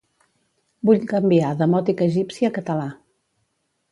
[0.89, 2.87] Vull canviar demòtic egipci a català.